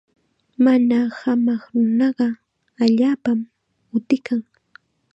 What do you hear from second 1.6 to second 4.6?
nunaqa allaapam utikan.